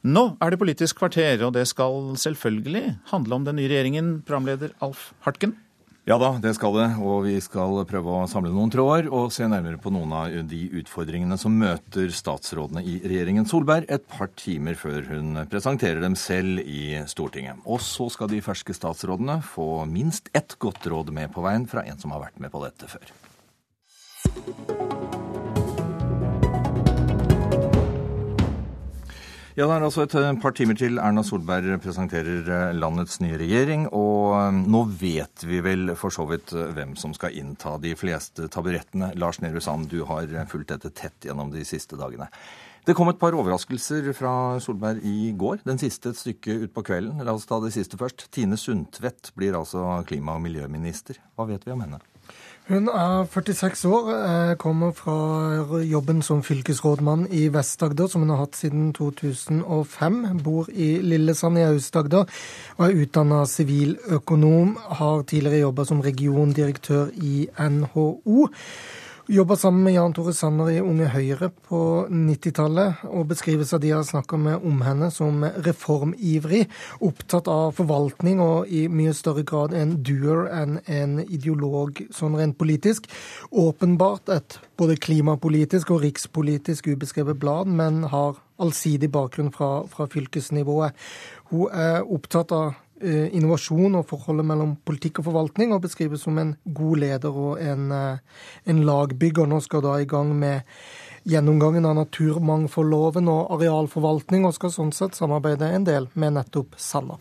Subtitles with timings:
[0.00, 4.72] Nå er det Politisk kvarter, og det skal selvfølgelig handle om den nye regjeringen, programleder
[4.80, 5.52] Alf Hartken.
[6.08, 6.86] Ja da, det skal det.
[7.04, 10.62] Og vi skal prøve å samle noen tråder og se nærmere på noen av de
[10.80, 16.64] utfordringene som møter statsrådene i regjeringen Solberg et par timer før hun presenterer dem selv
[16.64, 17.60] i Stortinget.
[17.68, 21.84] Og så skal de ferske statsrådene få minst ett godt råd med på veien fra
[21.84, 23.12] en som har vært med på dette før.
[29.60, 33.36] Ja, Det er altså et eh, par timer til Erna Solberg presenterer eh, landets nye
[33.36, 33.82] regjering.
[33.92, 38.48] Og eh, nå vet vi vel for så vidt hvem som skal innta de fleste
[38.48, 39.10] taburettene.
[39.20, 42.30] Lars Nehru Sand, du har fulgt dette tett gjennom de siste dagene.
[42.88, 44.32] Det kom et par overraskelser fra
[44.64, 45.60] Solberg i går.
[45.68, 47.20] Den siste et stykke utpå kvelden.
[47.20, 48.30] La oss ta det siste først.
[48.32, 51.20] Tine Sundtvedt blir altså klima- og miljøminister.
[51.36, 52.00] Hva vet vi om henne?
[52.70, 58.36] Hun er 46 år, eh, kommer fra jobben som fylkesrådmann i Vest-Agder, som hun har
[58.36, 60.38] hatt siden 2005.
[60.44, 62.28] Bor i Lillesand i Aust-Agder
[62.76, 64.76] og er utdanna siviløkonom.
[65.00, 68.48] Har tidligere jobba som regiondirektør i NHO.
[69.30, 73.92] Jobba sammen med Jan Tore Sanner i Unge Høyre på 90-tallet, og beskrives av de
[73.94, 76.64] har snakka med om henne som reformivrig,
[77.06, 82.58] opptatt av forvaltning og i mye større grad en doer enn en ideolog sånn rent
[82.58, 83.06] politisk.
[83.54, 90.98] Åpenbart et både klimapolitisk og rikspolitisk ubeskrevet blad, men har allsidig bakgrunn fra, fra fylkesnivået.
[91.54, 96.54] Hun er opptatt av innovasjon og forholdet mellom politikk og forvaltning, og beskrives som en
[96.64, 98.18] god leder og en, eh,
[98.66, 99.48] en lagbygger.
[99.48, 100.62] Nå skal da i gang med
[101.24, 107.18] gjennomgangen av naturmangfoldloven og arealforvaltning, og skal sånn sett samarbeide en del med nettopp Sanner.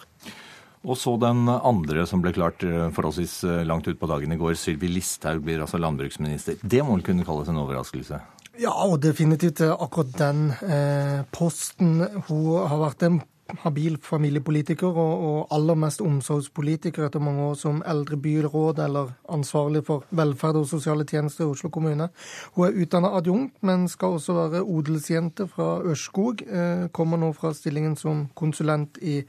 [0.83, 4.55] Og så den andre som ble klart eh, forholdsvis langt ut på dagen i går.
[4.55, 6.55] Sylvi Listhaug blir altså landbruksminister.
[6.64, 8.21] Det må vel kunne kalles en overraskelse?
[8.59, 11.99] Ja, og definitivt akkurat den eh, posten.
[12.27, 13.21] Hun har vært en
[13.64, 20.05] habil familiepolitiker og, og, aller mest omsorgspolitiker etter mange år som eldrebyråd eller ansvarlig for
[20.16, 22.10] velferd og sosiale tjenester i Oslo kommune.
[22.55, 26.43] Hun er utdanna adjunkt, men skal også være odelsjente fra Ørskog.
[26.45, 29.21] Eh, kommer nå fra stillingen som konsulent i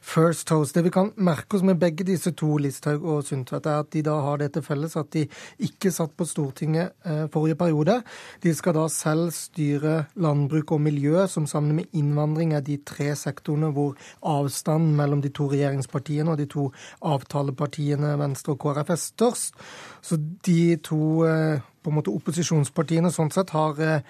[0.00, 0.74] First House.
[0.74, 4.02] Det vi kan merke oss med begge disse to, Listhaug og Sundtvedt, er at de
[4.06, 5.26] da har det til felles at de
[5.64, 8.00] ikke satt på Stortinget eh, forrige periode.
[8.42, 13.12] De skal da selv styre landbruk og miljø, som sammen med innvandring er de tre
[13.16, 16.68] sektorene hvor avstanden mellom de to regjeringspartiene og de to
[17.06, 19.54] avtalepartiene Venstre og KrF er størst.
[20.02, 24.04] Så de to eh, på en måte opposisjonspartiene sånn sett har, eh,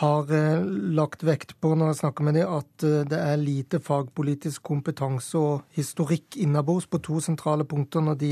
[0.00, 0.62] har eh,
[0.96, 5.76] lagt vekt på når jeg snakker med dem, at det er lite fagpolitisk kompetanse og
[5.76, 8.30] historikk innabords på to sentrale punkter når de,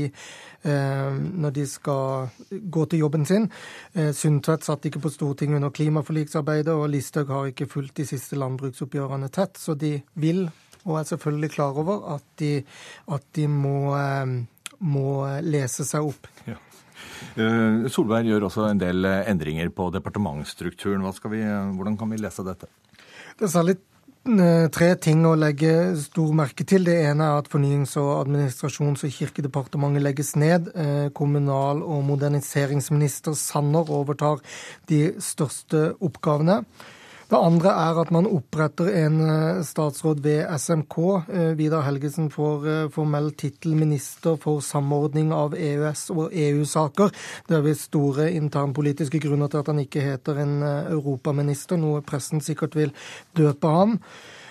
[0.63, 3.45] når de skal gå til jobben sin.
[3.93, 9.29] Sundtvedt satt ikke på Stortinget under klimaforliksarbeidet, og Listhaug har ikke fulgt de siste landbruksoppgjørene
[9.33, 9.59] tett.
[9.61, 10.47] Så de vil
[10.85, 12.63] og er selvfølgelig klar over at de,
[13.11, 14.33] at de må, eh,
[14.79, 15.09] må,
[15.43, 16.29] lese seg opp.
[16.47, 16.57] Ja.
[17.39, 21.03] Eh, Solberg gjør også en del endringer på departementsstrukturen.
[21.03, 21.43] Vi,
[21.75, 22.69] hvordan kan vi lese dette?
[23.39, 26.87] Det er særlig eh, tre ting å legge stor merke til.
[26.87, 30.71] Det ene er at Fornyings- og administrasjons- og kirkedepartementet legges ned.
[31.15, 34.39] Kommunal- og moderniseringsminister Sanner overtar
[34.91, 36.63] de største oppgavene.
[37.29, 40.95] Det andre er at man oppretter en eh, statsråd ved SMK.
[41.29, 47.13] Eh, Vidar Helgesen får eh, formell tittel minister for samordning av EØS- og EU-saker.
[47.45, 52.41] Det er visst store internpolitiske grunner til at han ikke heter en europaminister, noe pressen
[52.41, 52.97] sikkert vil
[53.37, 53.99] døpe ham.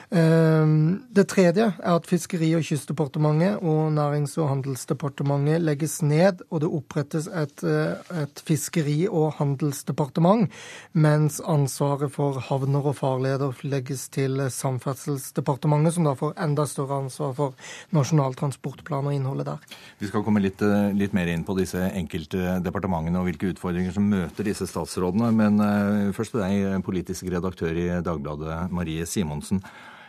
[0.08, 6.60] Ehm, det tredje er at Fiskeri- og kystdepartementet og Nærings- og handelsdepartementet legges ned, og
[6.60, 10.48] det opprettes et, eh, et fiskeri- og handelsdepartement,
[10.94, 17.34] mens ansvaret for havner og farleder legges til Samferdselsdepartementet, som da får enda større ansvar
[17.34, 17.54] for
[17.92, 19.58] Nasjonal transportplan og innholdet der.
[20.00, 23.92] Vi skal komme litt, eh, litt mer inn på disse enkelte departementene og hvilke utfordringer
[23.92, 29.62] som møter disse statsrådene, men eh, først til deg, politisk redaktør i Dagbladet, Marie Simonsen.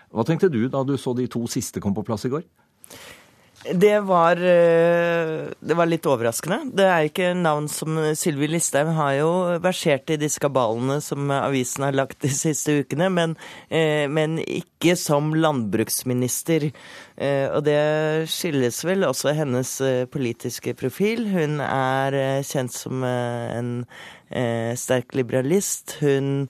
[0.10, 2.46] Hva tenkte du da du så de to siste kom på plass i går?
[3.76, 6.72] Det var, eh, det var litt overraskende.
[6.80, 11.84] Det er ikke navn som Sylvi Listhaug har jo versert i disse kabalene som avisen
[11.84, 13.36] har lagt de siste ukene, men,
[13.70, 16.72] eh, men ikke som landbruksminister.
[17.18, 19.76] Eh, og det skilles vel også hennes
[20.10, 21.28] politiske profil.
[21.28, 23.86] Hun er kjent som en
[24.32, 25.98] sterk liberalist.
[26.00, 26.48] Hun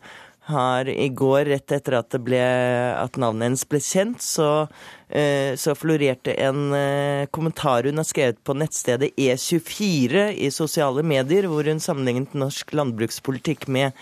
[0.50, 2.42] har i går, rett etter at, ble,
[2.98, 4.68] at navnet hennes ble kjent, så,
[5.08, 11.50] eh, så florerte en eh, kommentar hun har skrevet på nettstedet E24 i sosiale medier,
[11.50, 13.98] hvor hun sammenlignet norsk landbrukspolitikk med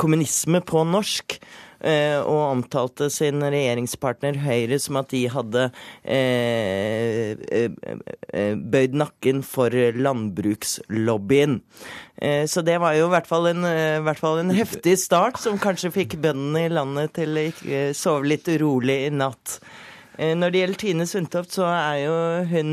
[0.00, 1.38] kommunisme på norsk.
[1.80, 5.68] Eh, og omtalte sin regjeringspartner Høyre som at de hadde
[6.02, 11.60] eh, eh, bøyd nakken for landbrukslobbyen.
[12.48, 13.66] Så det var jo i hvert, fall en,
[14.06, 17.42] hvert fall en heftig start, som kanskje fikk bøndene i landet til å
[17.92, 19.58] sove litt urolig i natt.
[20.16, 22.14] Når det gjelder Tine Sundtoft, så er jo
[22.54, 22.72] hun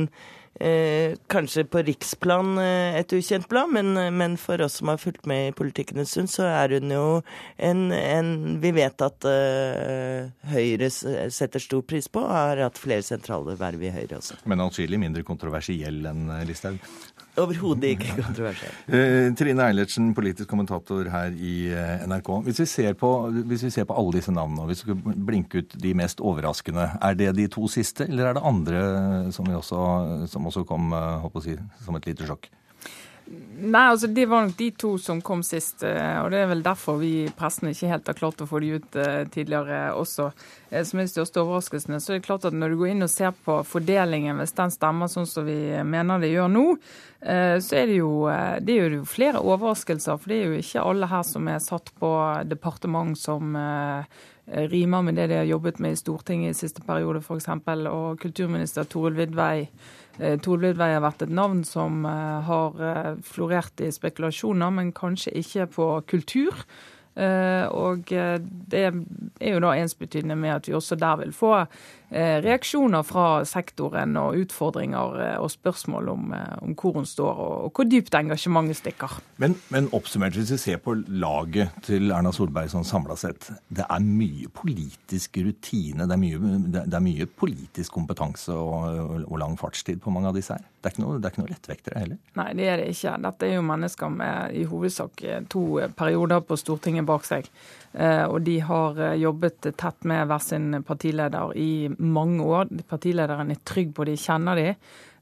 [0.60, 5.26] Eh, kanskje på riksplan eh, et ukjent blad, men, men, for oss som har fulgt
[5.26, 7.06] med i politikken en stund, så er hun jo
[7.58, 8.30] en, en
[8.62, 13.82] Vi vet at eh, Høyre setter stor pris på, og har hatt flere sentrale verv
[13.82, 14.44] i Høyre også.
[14.46, 16.78] Men atskillig mindre kontroversiell enn eh, Listhaug?
[17.34, 18.74] Overhodet ikke kontroversiell.
[18.94, 22.30] Eh, Trine Eilertsen, politisk kommentator her i eh, NRK.
[22.46, 23.10] Hvis vi, ser på,
[23.50, 26.86] hvis vi ser på alle disse navnene, og vi skal blinke ut de mest overraskende,
[27.02, 28.84] er det de to siste, eller er det andre
[29.34, 29.80] som, også,
[30.30, 32.50] som også kom eh, si, som et lite sjokk?
[33.24, 35.84] Nei, altså Det var nok de to som kom sist.
[35.88, 38.74] Eh, og Det er vel derfor vi pressen ikke helt har klart å få de
[38.76, 40.28] ut eh, tidligere også.
[40.74, 42.02] Som er de største overraskelsene.
[42.02, 44.74] Så det er klart at når du går inn og ser på fordelingen, hvis den
[44.74, 45.56] stemmer sånn som vi
[45.88, 46.66] mener det gjør nå,
[47.24, 48.26] så er det jo,
[48.60, 50.18] det er jo flere overraskelser.
[50.18, 52.10] For det er jo ikke alle her som er satt på
[52.50, 53.54] departement som
[54.74, 57.48] rimer med det de har jobbet med i Stortinget i siste periode, f.eks.
[57.94, 59.70] Og kulturminister Toril Vidvei
[60.22, 65.34] Eh, Torvildvei har vært et navn som eh, har eh, florert i spekulasjoner, men kanskje
[65.42, 66.66] ikke på kultur.
[67.14, 71.60] Og det er jo da ensbetydende med at vi også der vil få
[72.14, 77.40] Eh, reaksjoner fra sektoren og utfordringer eh, og spørsmål om, eh, om hvor hun står
[77.42, 79.16] og, hvor dypt engasjementet stikker.
[79.42, 83.50] Men, men oppsummert, hvis vi ser på laget til Erna Solberg sånn samla sett.
[83.66, 89.34] Det er mye politisk rutine, det er mye, det er mye politisk kompetanse og, og,
[89.42, 90.62] lang fartstid på mange av disse her.
[90.84, 92.22] Det er ikke noe, det er ikke noe lettvektere heller?
[92.38, 93.16] Nei, det er det ikke.
[93.26, 95.66] Dette er jo mennesker med i hovedsak to
[95.98, 97.50] perioder på Stortinget bak seg.
[97.94, 102.72] Og de har jobbet tett med hver sin partileder i mange år.
[102.90, 104.72] Partilederen er trygg på de, kjenner de.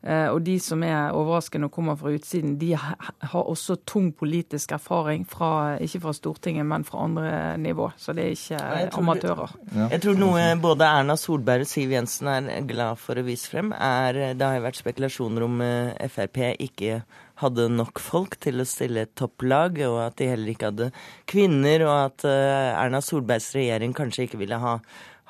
[0.01, 4.73] Eh, og de som er overraskende og kommer fra utsiden, de har også tung politisk
[4.73, 7.91] erfaring, fra, ikke fra Stortinget, men fra andre nivå.
[8.01, 9.53] Så det er ikke amatører.
[9.75, 9.91] Ja.
[9.93, 13.73] Jeg tror noe både Erna Solberg og Siv Jensen er glad for å vise frem,
[13.77, 17.03] er Det har vært spekulasjoner om eh, Frp ikke
[17.41, 20.91] hadde nok folk til å stille et topplag, og at de heller ikke hadde
[21.29, 24.79] kvinner, og at eh, Erna Solbergs regjering kanskje ikke ville ha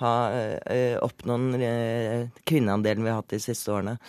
[0.01, 3.99] ha eh, oppnådd eh, kvinneandelen vi har hatt de siste årene.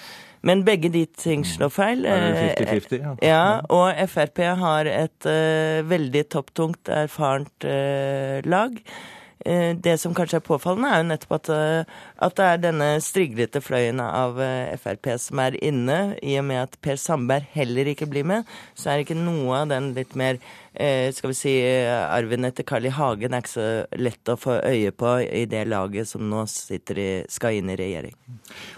[0.40, 2.06] Men begge de ting slår feil.
[2.08, 3.12] Er 50 -50, ja.
[3.20, 3.42] ja.
[3.68, 5.28] Og Frp har et
[5.86, 7.68] veldig topptungt, erfarent
[8.48, 8.80] lag.
[9.46, 11.52] Uh, det som kanskje er påfallende, er jo nettopp at,
[12.28, 14.40] at det er denne striglete fløyen av
[14.82, 16.00] Frp som er inne.
[16.22, 19.62] I og med at Per Sandberg heller ikke blir med, så er det ikke noe
[19.62, 20.40] av den litt mer
[20.74, 21.52] Eh, skal vi si,
[21.84, 22.92] arven etter Carl I.
[22.96, 23.66] Hagen er ikke så
[24.00, 26.78] lett å få øye på i det laget som nå i,
[27.28, 28.14] skal inn i regjering.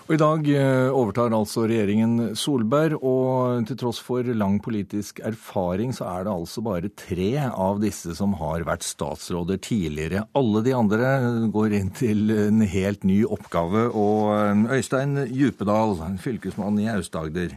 [0.09, 5.95] Og I dag eh, overtar altså regjeringen Solberg, og til tross for lang politisk erfaring,
[5.95, 10.27] så er det altså bare tre av disse som har vært statsråder tidligere.
[10.35, 11.11] Alle de andre
[11.53, 13.89] går inn til en helt ny oppgave.
[13.91, 17.57] Og eh, Øystein Djupedal, fylkesmann i Aust-Agder,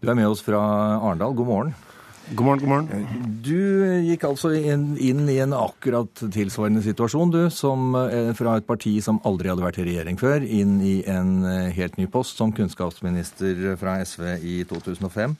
[0.00, 0.60] du er med oss fra
[1.00, 1.34] Arendal.
[1.36, 1.74] God morgen.
[2.30, 3.40] God morgen, god morgen.
[3.42, 3.58] Du
[4.06, 8.92] gikk altså inn, inn, i en akkurat tilsvarende situasjon, du, som eh, fra et parti
[9.02, 12.54] som aldri hadde vært i regjering før, inn i en eh, helt ny post som
[12.54, 15.34] kunnskapsminister fra SV i 2005.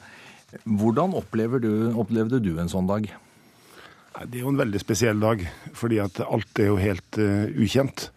[0.66, 1.14] Hvordan
[1.62, 3.06] du, opplevde du en sånn dag?
[4.18, 5.42] Det er jo en veldig spesiell dag,
[5.76, 8.10] fordi at alt er jo helt uh, ukjent.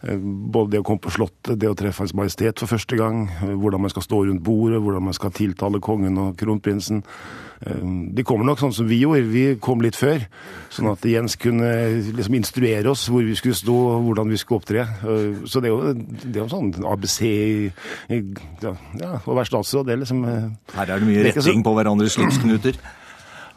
[0.00, 3.26] Både det å komme på Slottet, det å treffe Hans Majestet for første gang,
[3.60, 7.02] hvordan man skal stå rundt bordet, hvordan man skal tiltale kongen og kronprinsen.
[7.60, 10.22] De kommer nok sånn som vi gjorde, vi kom litt før.
[10.72, 11.68] Sånn at Jens kunne
[12.16, 14.86] liksom instruere oss hvor vi skulle stå og hvordan vi skulle opptre.
[15.44, 17.18] Så det er jo, det er jo sånn ABC
[18.56, 22.16] ja, Å være statsråd, det er liksom eh, Her er det mye retting på hverandres
[22.16, 22.80] slipsknuter.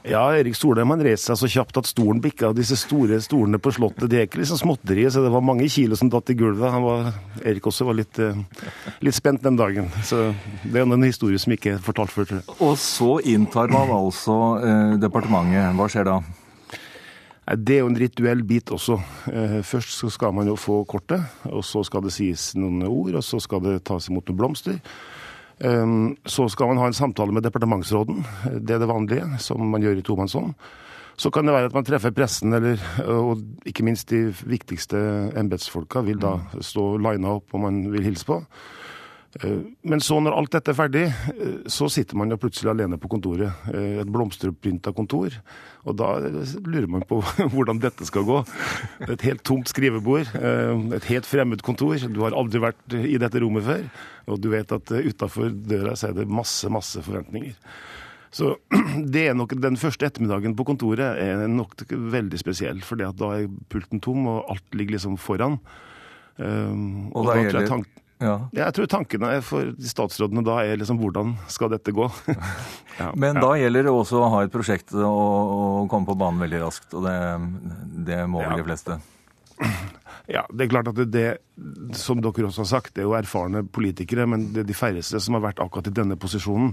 [0.04, 2.50] Ja, Erik Solheim han reiste seg så kjapt at stolen bikka.
[2.56, 5.96] Disse store stolene på Slottet det er ikke liksom småtteri, så det var mange kilo
[5.96, 6.76] som datt i gulvet.
[6.84, 7.08] Var,
[7.48, 8.36] Erik også var litt, eh,
[9.00, 9.88] litt, spent den dagen.
[10.04, 10.34] Så
[10.66, 12.36] det er en historie som ikke er fortalt før.
[12.60, 15.72] Og så inntar man altså eh, departementet.
[15.80, 16.20] Hva skjer da?
[17.56, 19.00] Det er jo en rituell bit også.
[19.32, 23.16] Eh, først så skal man jo få kortet, og så skal det sies noen ord,
[23.16, 24.84] og så skal det tas imot noen blomster.
[25.60, 28.24] Ehm, så skal man ha en samtale med departementsråden.
[28.60, 30.56] Det er det vanlige, som man gjør i tomannshånd.
[31.18, 34.98] Så kan det være at man treffer pressen, eller, og ikke minst de viktigste
[35.38, 38.40] embetsfolka vil da stå lina opp om man vil hilse på.
[39.42, 43.00] Eh, men så når alt dette er ferdig, eh, så sitter man jo plutselig alene
[43.02, 43.66] på kontoret.
[43.74, 45.34] Eh, et blomsterpynta kontor.
[45.90, 47.20] Og da lurer man på
[47.54, 48.42] hvordan dette skal gå.
[49.08, 51.98] Et helt tomt skrivebord, et helt fremmed kontor.
[52.14, 53.90] Du har aldri vært i dette rommet før.
[54.32, 57.58] Og du vet at utafor døra så er det masse, masse forventninger.
[58.34, 58.56] Så
[59.14, 62.86] det er nok Den første ettermiddagen på kontoret er nok veldig spesiell.
[62.86, 65.60] For da er pulten tom, og alt ligger liksom foran.
[66.38, 67.84] Og, og da, da gjelder...
[68.24, 68.36] Ja.
[68.56, 72.08] Jeg tror tankene for statsrådene da er liksom hvordan skal dette gå?
[73.02, 76.40] ja, Men da gjelder det også å ha et prosjekt og, og komme på banen
[76.46, 76.94] veldig raskt.
[76.96, 77.18] Og det,
[78.08, 79.00] det må vel de fleste?
[80.32, 83.18] Ja, det er klart at det, det, som dere også har sagt, det er jo
[83.18, 86.72] erfarne politikere, men det er de færreste som har vært akkurat i denne posisjonen.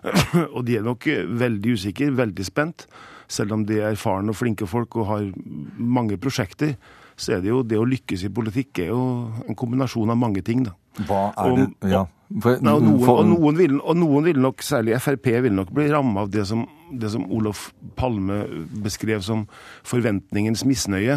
[0.56, 1.08] og de er nok
[1.40, 2.86] veldig usikre, veldig spent.
[3.30, 5.28] Selv om de er erfarne og flinke folk og har
[5.76, 6.74] mange prosjekter,
[7.20, 9.02] så er det jo det å lykkes i politikk er jo
[9.46, 10.74] en kombinasjon av mange ting, da.
[11.06, 12.06] Hva er det Ja.
[12.30, 15.88] For, og, noen, og, noen vil, og, noen, vil, nok, særlig Frp, vil nok bli
[15.90, 16.60] ramma av det som,
[16.94, 18.44] det som Olof Palme
[18.84, 19.48] beskrev som
[19.82, 21.16] forventningens misnøye.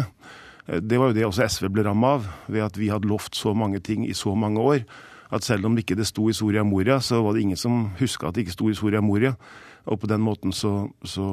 [0.66, 3.54] Det var jo det også SV ble ramma av, ved at vi hadde lovt så
[3.54, 4.82] mange ting i så mange år
[5.34, 8.28] at selv om ikke det sto i Soria Moria, så var det ingen som huska
[8.28, 9.34] at det ikke sto i Soria Moria.
[9.84, 11.24] Og på den måten så, så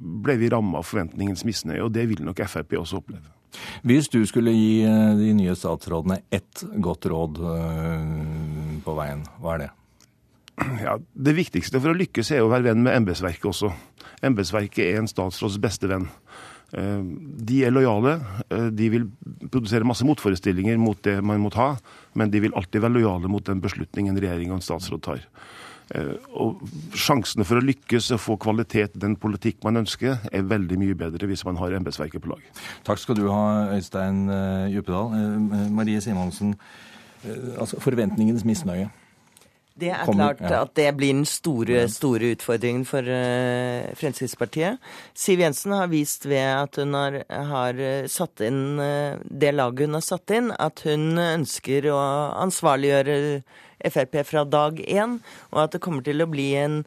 [0.00, 3.37] ble vi ramma av forventningens misnøye, og det vil nok Frp også oppleve.
[3.86, 9.56] Hvis du skulle gi eh, de nye statsrådene ett godt råd eh, på veien, hva
[9.56, 9.70] er det?
[10.82, 13.70] Ja, Det viktigste for å lykkes er å være venn med embetsverket også.
[14.26, 16.08] Embetsverket er en statsråds beste venn.
[16.74, 17.04] Eh,
[17.48, 18.18] de er lojale.
[18.74, 19.06] De vil
[19.46, 21.76] produsere masse motforestillinger mot det man må ta,
[22.18, 25.24] men de vil alltid være lojale mot den beslutningen regjering og en statsråd tar.
[25.94, 26.60] Eh, og
[26.96, 30.98] Sjansene for å lykkes og få kvalitet i den politikk man ønsker, er veldig mye
[30.98, 32.44] bedre hvis man har embetsverket på lag.
[32.86, 33.42] Takk skal du ha,
[33.76, 35.12] Øystein eh, Djupedal.
[35.16, 36.56] Eh, Marie Simonsen,
[37.58, 38.88] altså forventningens misnøye.
[39.78, 43.06] Det er klart at det blir den store, store utfordringen for
[43.98, 44.80] Fremskrittspartiet.
[45.14, 47.78] Siv Jensen har vist ved at hun har, har
[48.10, 48.80] satt inn
[49.22, 52.00] det laget hun har satt inn, at hun ønsker å
[52.42, 53.18] ansvarliggjøre
[53.78, 55.18] Frp fra dag én,
[55.52, 56.80] og at det kommer til å bli en,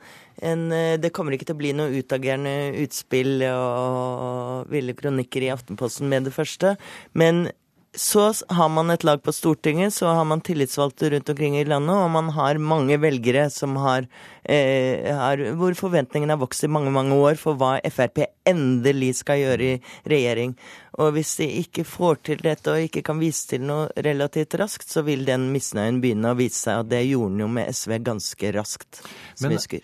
[0.43, 0.67] en
[1.00, 6.27] det kommer ikke til å bli noe utagerende utspill og ville kronikker i Aftenposten med
[6.27, 6.75] det første.
[7.15, 7.48] Men
[7.95, 11.95] så har man et lag på Stortinget, så har man tillitsvalgte rundt omkring i landet,
[11.95, 14.07] og man har mange velgere som har,
[14.43, 19.39] eh, har Hvor forventningene har vokst i mange, mange år for hva Frp endelig skal
[19.39, 20.55] gjøre i regjering.
[21.00, 24.88] Og hvis de ikke får til dette og ikke kan vise til noe relativt raskt,
[24.88, 28.00] så vil den misnøyen begynne å vise seg, og det gjorde den jo med SV
[28.00, 29.03] ganske raskt,
[29.36, 29.81] som Men, husker.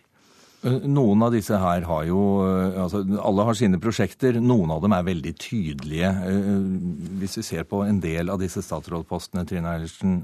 [0.66, 4.40] Eh, noen av disse her har jo eh, altså Alle har sine prosjekter.
[4.42, 6.10] Noen av dem er veldig tydelige.
[6.32, 6.52] Eh,
[7.22, 10.22] hvis vi ser på en del av disse statsrådpostene, Trine Eilertsen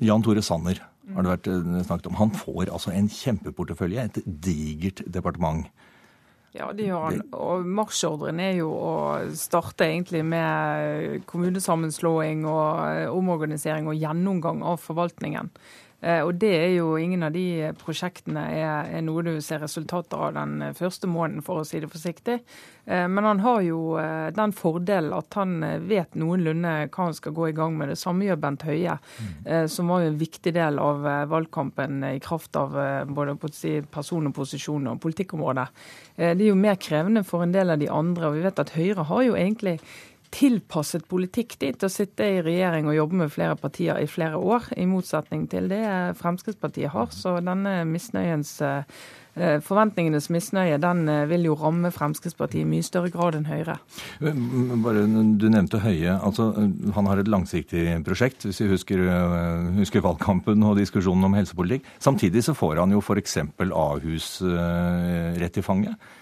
[0.00, 0.80] Jan Tore Sanner
[1.12, 1.50] har det vært
[1.86, 2.16] snakket om.
[2.18, 5.68] Han får altså en kjempeportefølje, et digert departement.
[6.56, 7.20] Ja, det gjør han.
[7.36, 8.94] Og marsjordren er jo å
[9.36, 15.52] starte egentlig med kommunesammenslåing og omorganisering og gjennomgang av forvaltningen.
[16.06, 20.20] Eh, og det er jo ingen av de prosjektene er, er, noe du ser resultater
[20.28, 22.38] av den første måneden, for å si det forsiktig.
[22.86, 25.58] Eh, men han har jo eh, den fordelen at han
[25.88, 27.90] vet noenlunde hva han skal gå i gang med.
[27.90, 29.68] Det samme gjør Bent Høie, mm.
[29.72, 32.74] som var jo en viktig del av valgkampen i kraft av
[33.10, 33.36] både
[33.92, 35.66] person og posisjon og politikkområdet.
[36.16, 38.28] Det er jo mer krevende for en del av de andre.
[38.28, 39.78] og vi vet at Høyre har jo egentlig
[40.34, 44.72] tilpasset politikk dit å sitte i regjering og jobbe med flere partier i flere år,
[44.76, 45.84] i motsetning til det
[46.18, 47.12] Fremskrittspartiet har.
[47.14, 48.82] Så denne misnøyens eh,
[49.64, 53.78] Forventningenes misnøye den eh, vil jo ramme Fremskrittspartiet i mye større grad enn Høyre.
[54.20, 55.06] Bare,
[55.38, 56.16] du nevnte Høie.
[56.16, 56.50] altså
[56.96, 61.88] Han har et langsiktig prosjekt, hvis vi husker, eh, husker valgkampen og diskusjonen om helsepolitikk.
[62.02, 63.40] Samtidig så får han jo f.eks.
[63.66, 66.14] Ahus rett i fanget.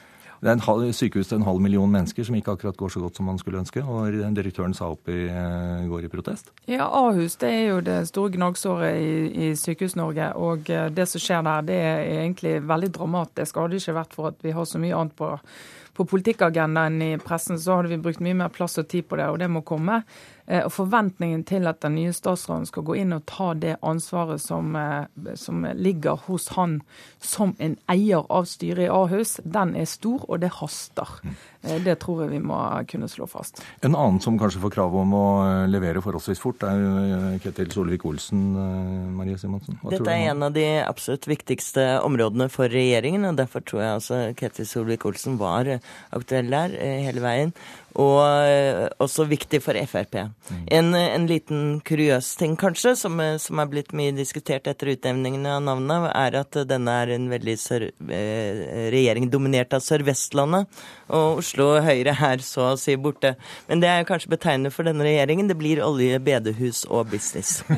[0.44, 3.00] Det er en halv, sykehus til en halv million mennesker som ikke akkurat går så
[3.00, 3.80] godt som man skulle ønske.
[3.80, 6.50] Og direktøren sa opp i eh, går i protest.
[6.68, 9.14] Ja, Ahus det er jo det store gnagsåret i,
[9.46, 10.26] i Sykehus-Norge.
[10.36, 13.56] Og eh, det som skjer der, det er egentlig veldig dramatisk.
[13.56, 15.30] Hadde det ikke vært for at vi har så mye annet på,
[15.96, 19.30] på politikkagendaen i pressen, så hadde vi brukt mye mer plass og tid på det,
[19.32, 20.02] og det må komme.
[20.46, 24.42] Eh, og forventningen til at den nye statsråden skal gå inn og ta det ansvaret
[24.42, 26.82] som, eh, som ligger hos han
[27.20, 31.08] som en eier av styret i Ahus, den er stor, og det haster.
[31.64, 32.58] Eh, det tror jeg vi må
[32.90, 33.62] kunne slå fast.
[33.80, 35.26] En annen som kanskje får krav om å
[35.70, 38.42] levere forholdsvis fort, er Ketil Solvik-Olsen.
[39.16, 39.78] Marie Simonsen.
[39.80, 43.96] Hva Dette er en av de absolutt viktigste områdene for regjeringen, og derfor tror jeg
[43.96, 45.72] altså Ketil Solvik-Olsen var
[46.12, 47.56] aktuell der hele veien.
[47.94, 50.16] Og eh, også viktig for Frp.
[50.72, 55.56] En, en liten kuriøs ting kanskje, som, eh, som er blitt mye diskutert etter utnevningene
[55.58, 60.66] av navnet, er at denne er en veldig sør, eh, regjering dominert av Sør-Vestlandet.
[61.14, 63.34] Og Oslo Høyre er så å si borte.
[63.68, 65.48] Men det er kanskje betegnende for denne regjeringen.
[65.50, 67.62] Det blir olje, bedehus og business.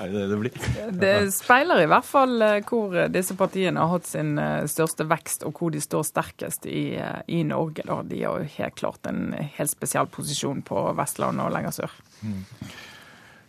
[0.00, 0.52] er det det det blir?
[1.00, 5.46] Det speiler i hvert fall eh, hvor disse partiene har hatt sin eh, største vekst,
[5.48, 7.84] og hvor de står sterkest i, eh, i Norge.
[7.86, 8.00] Da.
[8.06, 11.98] De har jo helt klart en helt spesiell posisjon på Vestlandet og lenger sør.
[12.22, 12.44] Mm.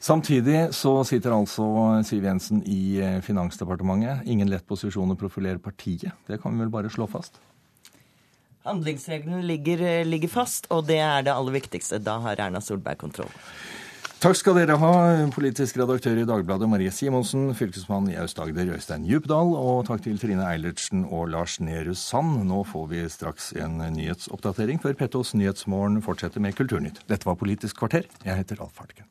[0.01, 1.65] Samtidig så sitter altså
[2.07, 4.23] Siv Jensen i Finansdepartementet.
[4.25, 6.15] Ingen lett posisjon å profilere partiet.
[6.25, 7.37] Det kan vi vel bare slå fast?
[8.65, 12.01] Handlingsregelen ligger, ligger fast, og det er det aller viktigste.
[12.01, 13.29] Da har Erna Solberg kontroll.
[14.21, 14.89] Takk skal dere ha,
[15.33, 20.45] politisk redaktør i Dagbladet Marie Simonsen, fylkesmann i Aust-Agder Øystein Djupdal, og takk til Trine
[20.45, 22.35] Eilertsen og Lars Nehru Sand.
[22.45, 27.01] Nå får vi straks en nyhetsoppdatering før Pettos Nyhetsmorgen fortsetter med Kulturnytt.
[27.09, 28.05] Dette var Politisk kvarter.
[28.21, 29.09] Jeg heter Alf Hartken.